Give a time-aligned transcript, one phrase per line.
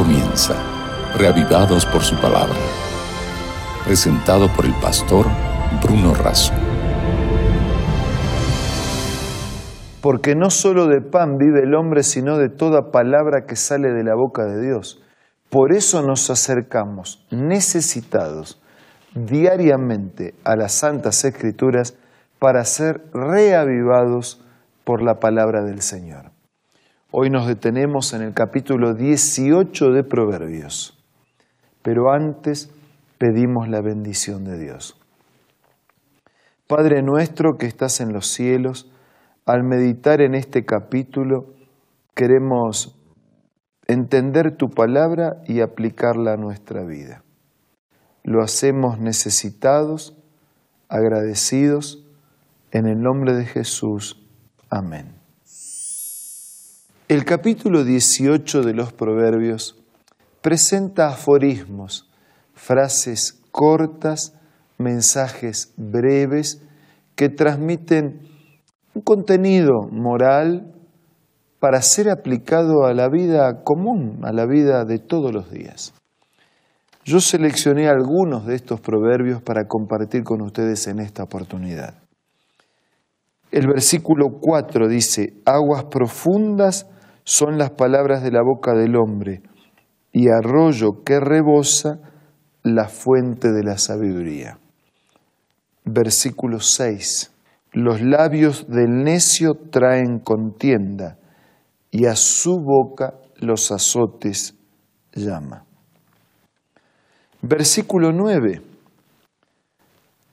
[0.00, 0.54] comienza,
[1.18, 2.56] reavivados por su palabra.
[3.84, 5.26] Presentado por el pastor
[5.82, 6.54] Bruno Razo.
[10.00, 14.02] Porque no solo de pan vive el hombre, sino de toda palabra que sale de
[14.02, 15.02] la boca de Dios.
[15.50, 18.62] Por eso nos acercamos necesitados
[19.14, 21.94] diariamente a las Santas Escrituras
[22.38, 24.42] para ser reavivados
[24.82, 26.29] por la palabra del Señor.
[27.12, 30.96] Hoy nos detenemos en el capítulo 18 de Proverbios,
[31.82, 32.70] pero antes
[33.18, 34.96] pedimos la bendición de Dios.
[36.68, 38.92] Padre nuestro que estás en los cielos,
[39.44, 41.52] al meditar en este capítulo
[42.14, 42.96] queremos
[43.88, 47.24] entender tu palabra y aplicarla a nuestra vida.
[48.22, 50.16] Lo hacemos necesitados,
[50.88, 52.06] agradecidos,
[52.70, 54.24] en el nombre de Jesús.
[54.68, 55.19] Amén.
[57.10, 59.76] El capítulo 18 de los Proverbios
[60.42, 62.08] presenta aforismos,
[62.54, 64.38] frases cortas,
[64.78, 66.62] mensajes breves
[67.16, 68.20] que transmiten
[68.94, 70.72] un contenido moral
[71.58, 75.92] para ser aplicado a la vida común, a la vida de todos los días.
[77.04, 82.04] Yo seleccioné algunos de estos proverbios para compartir con ustedes en esta oportunidad.
[83.50, 86.86] El versículo 4 dice, aguas profundas
[87.24, 89.42] son las palabras de la boca del hombre,
[90.12, 91.98] y arroyo que rebosa
[92.62, 94.58] la fuente de la sabiduría.
[95.84, 97.32] Versículo 6.
[97.72, 101.18] Los labios del necio traen contienda,
[101.90, 104.54] y a su boca los azotes
[105.12, 105.64] llama.
[107.42, 108.69] Versículo 9.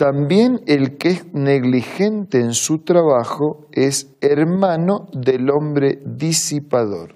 [0.00, 7.14] También el que es negligente en su trabajo es hermano del hombre disipador.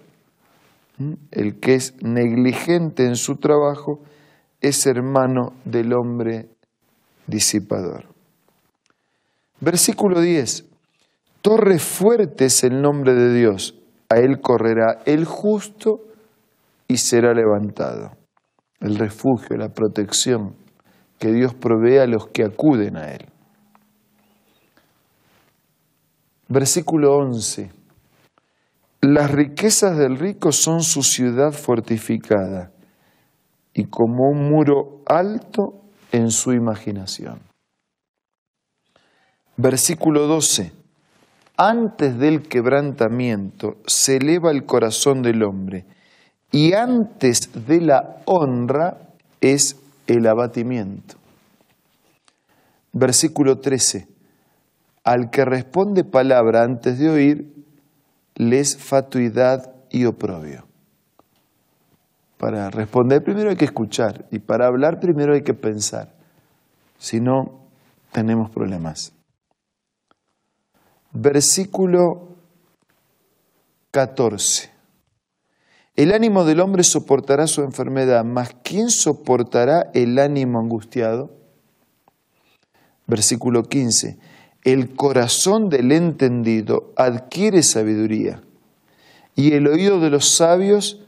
[0.98, 1.14] ¿Mm?
[1.30, 4.00] El que es negligente en su trabajo
[4.60, 6.50] es hermano del hombre
[7.26, 8.04] disipador.
[9.60, 10.66] Versículo 10.
[11.40, 13.80] Torre fuerte es el nombre de Dios.
[14.10, 16.02] A él correrá el justo
[16.86, 18.10] y será levantado.
[18.80, 20.62] El refugio, la protección,
[21.18, 23.26] que Dios provee a los que acuden a Él.
[26.48, 27.70] Versículo 11.
[29.00, 32.70] Las riquezas del rico son su ciudad fortificada
[33.72, 35.82] y como un muro alto
[36.12, 37.40] en su imaginación.
[39.56, 40.72] Versículo 12.
[41.56, 45.86] Antes del quebrantamiento se eleva el corazón del hombre
[46.50, 48.98] y antes de la honra
[49.40, 49.76] es
[50.06, 51.16] el abatimiento.
[52.92, 54.08] Versículo 13.
[55.02, 57.54] Al que responde palabra antes de oír,
[58.36, 60.66] les fatuidad y oprobio.
[62.38, 66.14] Para responder primero hay que escuchar y para hablar primero hay que pensar.
[66.98, 67.60] Si no,
[68.12, 69.12] tenemos problemas.
[71.12, 72.36] Versículo
[73.90, 74.73] 14.
[75.96, 81.30] El ánimo del hombre soportará su enfermedad, mas ¿quién soportará el ánimo angustiado?
[83.06, 84.18] Versículo 15.
[84.64, 88.42] El corazón del entendido adquiere sabiduría
[89.36, 91.04] y el oído de los sabios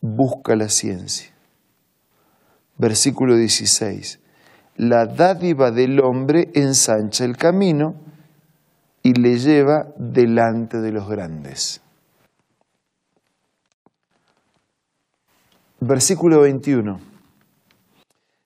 [0.00, 1.30] busca la ciencia.
[2.78, 4.20] Versículo 16.
[4.76, 7.94] La dádiva del hombre ensancha el camino
[9.02, 11.83] y le lleva delante de los grandes.
[15.86, 16.98] Versículo 21.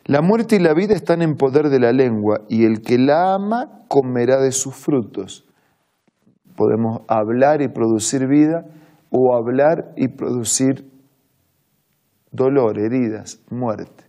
[0.06, 3.34] La muerte y la vida están en poder de la lengua, y el que la
[3.34, 5.46] ama comerá de sus frutos.
[6.56, 8.64] Podemos hablar y producir vida,
[9.10, 10.90] o hablar y producir
[12.32, 14.02] dolor, heridas, muerte.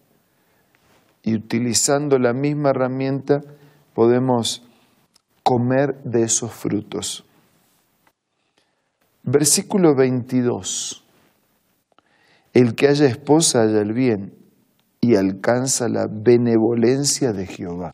[1.22, 3.42] Y utilizando la misma herramienta
[3.94, 4.68] podemos
[5.44, 7.28] comer de esos frutos.
[9.22, 11.06] Versículo 22.
[12.54, 14.34] El que haya esposa haya el bien
[15.02, 17.94] y alcanza la benevolencia de Jehová.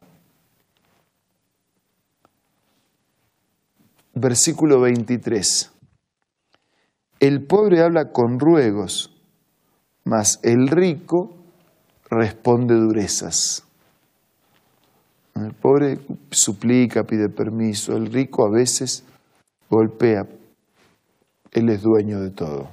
[4.13, 5.71] Versículo 23.
[7.19, 9.13] El pobre habla con ruegos,
[10.05, 11.35] mas el rico
[12.09, 13.65] responde durezas.
[15.35, 15.99] El pobre
[16.31, 19.03] suplica, pide permiso, el rico a veces
[19.69, 20.25] golpea,
[21.51, 22.69] él es dueño de todo.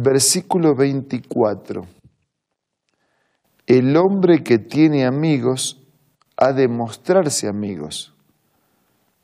[0.00, 1.84] Versículo 24.
[3.66, 5.84] El hombre que tiene amigos
[6.36, 8.14] ha de mostrarse amigos,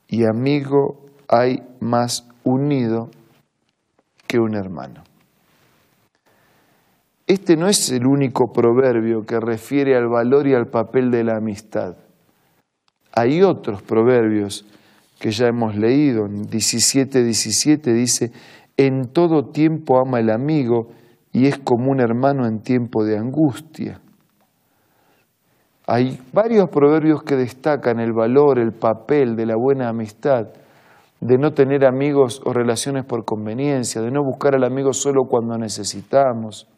[0.08, 3.08] y amigo hay más unido
[4.26, 5.04] que un hermano.
[7.28, 11.36] Este no es el único proverbio que refiere al valor y al papel de la
[11.36, 11.94] amistad.
[13.12, 14.66] Hay otros proverbios
[15.20, 16.26] que ya hemos leído.
[16.26, 18.32] En 17, 17 dice,
[18.76, 20.88] en todo tiempo ama el amigo
[21.32, 24.00] y es como un hermano en tiempo de angustia.
[25.86, 30.48] Hay varios proverbios que destacan el valor, el papel de la buena amistad,
[31.20, 35.58] de no tener amigos o relaciones por conveniencia, de no buscar al amigo solo cuando
[35.58, 36.68] necesitamos.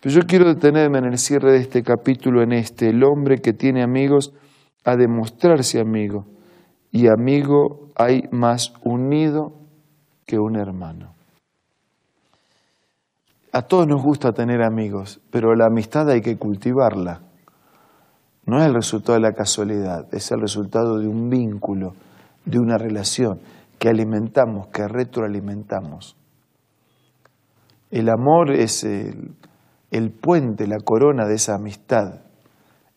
[0.00, 3.52] Pero yo quiero detenerme en el cierre de este capítulo en este, el hombre que
[3.52, 4.32] tiene amigos
[4.84, 6.26] a demostrarse amigo,
[6.90, 9.61] y amigo hay más unido
[10.26, 11.14] que un hermano.
[13.52, 17.20] A todos nos gusta tener amigos, pero la amistad hay que cultivarla.
[18.46, 21.94] No es el resultado de la casualidad, es el resultado de un vínculo,
[22.44, 23.40] de una relación
[23.78, 26.16] que alimentamos, que retroalimentamos.
[27.90, 32.22] El amor es el, puente, la corona de esa amistad.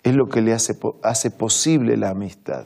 [0.04, 2.66] Es lo que le hace, hace posible la amistad.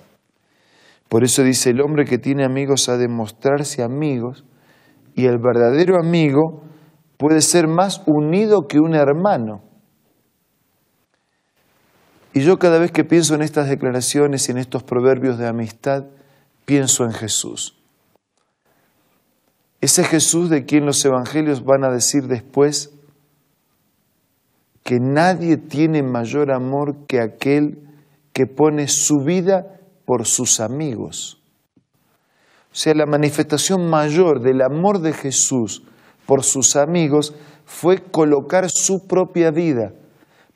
[1.09, 4.45] Por eso dice, el hombre que tiene amigos ha de mostrarse amigos
[5.15, 6.61] y el verdadero amigo
[7.17, 9.63] puede ser más unido que un hermano.
[12.33, 16.05] Y yo cada vez que pienso en estas declaraciones y en estos proverbios de amistad,
[16.65, 17.75] pienso en Jesús.
[19.81, 22.93] Ese Jesús de quien los evangelios van a decir después
[24.83, 27.79] que nadie tiene mayor amor que aquel
[28.31, 29.78] que pone su vida
[30.09, 31.39] por sus amigos.
[32.71, 35.83] O sea, la manifestación mayor del amor de Jesús
[36.25, 39.91] por sus amigos fue colocar su propia vida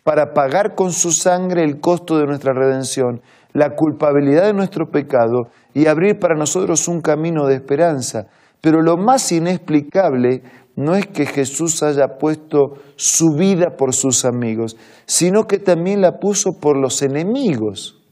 [0.04, 3.22] para pagar con su sangre el costo de nuestra redención,
[3.54, 8.26] la culpabilidad de nuestro pecado y abrir para nosotros un camino de esperanza.
[8.60, 10.42] Pero lo más inexplicable
[10.76, 16.14] no es que Jesús haya puesto su vida por sus amigos, sino que también la
[16.14, 18.03] puso por los enemigos,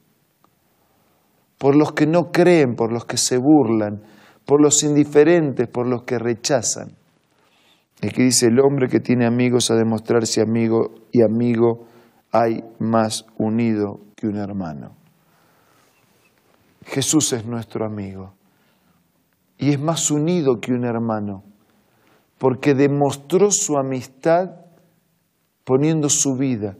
[1.61, 4.01] por los que no creen, por los que se burlan,
[4.47, 6.93] por los indiferentes, por los que rechazan.
[8.01, 11.85] Aquí dice, el hombre que tiene amigos a demostrarse amigo y amigo
[12.31, 14.95] hay más unido que un hermano.
[16.83, 18.33] Jesús es nuestro amigo
[19.59, 21.43] y es más unido que un hermano
[22.39, 24.49] porque demostró su amistad
[25.63, 26.75] poniendo su vida.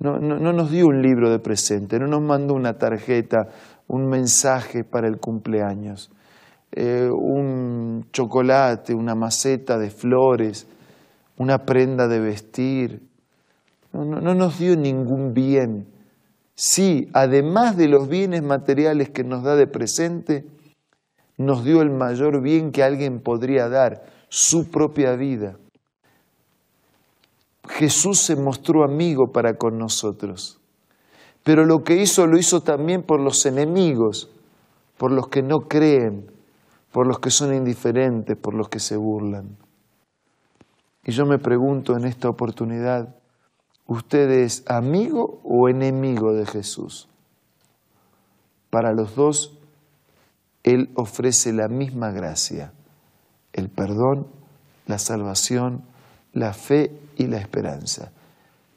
[0.00, 3.48] No, nos dio un libro de presente, no nos mandó una tarjeta,
[3.88, 6.10] un mensaje para el cumpleaños.
[6.72, 10.66] Eh, un chocolate, una maceta de flores,
[11.38, 13.08] una prenda de vestir.
[13.92, 15.86] No, no, nos dio ningún bien.
[16.56, 20.44] Sí, además de los bienes materiales que nos da de presente,
[21.36, 25.56] nos dio el mayor bien que alguien podría dar, su propia vida.
[27.68, 30.60] Jesús se mostró amigo para con nosotros,
[31.44, 34.30] pero lo que hizo lo hizo también por los enemigos,
[34.96, 36.30] por los que no creen,
[36.90, 39.58] por los que son indiferentes, por los que se burlan.
[41.04, 43.14] Y yo me pregunto en esta oportunidad,
[43.86, 47.08] ¿usted es amigo o enemigo de Jesús?
[48.70, 49.58] Para los dos,
[50.62, 52.72] Él ofrece la misma gracia,
[53.52, 54.28] el perdón,
[54.86, 55.84] la salvación,
[56.32, 58.12] la fe y la esperanza.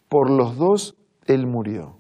[0.10, 0.96] Por los dos,
[1.28, 1.96] Él murió.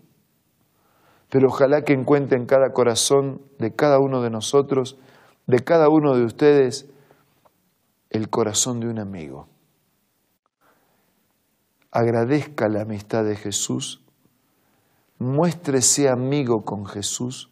[1.37, 4.97] Pero ojalá que encuentre en cada corazón de cada uno de nosotros
[5.45, 6.89] de cada uno de ustedes
[8.09, 9.47] el corazón de un amigo.
[11.91, 14.03] Agradezca la amistad de Jesús,
[15.19, 17.51] muéstrese amigo con Jesús,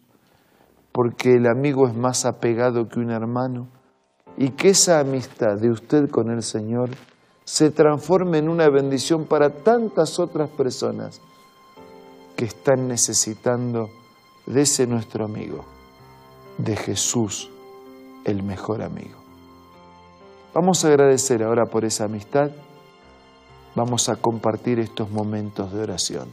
[0.91, 3.67] porque el amigo es más apegado que un hermano,
[4.35, 6.89] y que esa amistad de usted con el Señor
[7.43, 11.21] se transforme en una bendición para tantas otras personas
[12.35, 13.89] que están necesitando
[14.45, 15.65] de ese nuestro amigo,
[16.57, 17.49] de Jesús
[18.25, 19.17] el mejor amigo.
[20.53, 22.49] Vamos a agradecer ahora por esa amistad.
[23.75, 26.29] Vamos a compartir estos momentos de oración.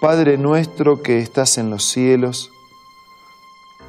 [0.00, 2.50] Padre nuestro que estás en los cielos,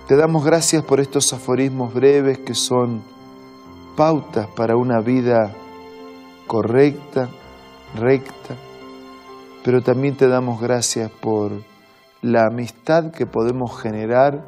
[0.08, 3.04] te damos gracias por estos aforismos breves que son
[3.96, 5.52] pautas para una vida
[6.48, 7.30] correcta,
[7.96, 8.56] recta,
[9.64, 11.52] pero también te damos gracias por
[12.22, 14.44] la amistad que podemos generar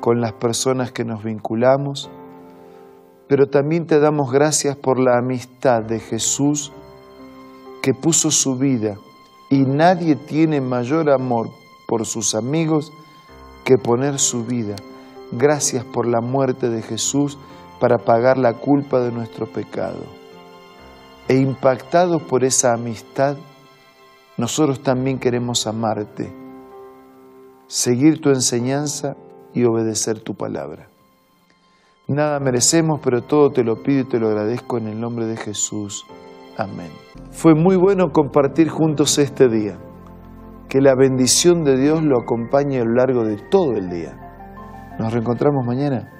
[0.00, 2.10] con las personas que nos vinculamos,
[3.28, 6.72] pero también te damos gracias por la amistad de Jesús
[7.82, 8.96] que puso su vida
[9.50, 11.48] y nadie tiene mayor amor
[11.88, 12.92] por sus amigos
[13.64, 14.76] que poner su vida.
[15.32, 17.38] gracias por la muerte de Jesús
[17.80, 20.04] para pagar la culpa de nuestro pecado.
[21.26, 23.36] E impactados por esa amistad,
[24.36, 26.32] nosotros también queremos amarte,
[27.66, 29.16] seguir tu enseñanza
[29.54, 30.88] y obedecer tu palabra.
[32.06, 35.36] Nada merecemos, pero todo te lo pido y te lo agradezco en el nombre de
[35.36, 36.04] Jesús.
[36.58, 36.90] Amén.
[37.30, 39.78] Fue muy bueno compartir juntos este día.
[40.68, 44.16] Que la bendición de Dios lo acompañe a lo largo de todo el día.
[44.98, 46.19] Nos reencontramos mañana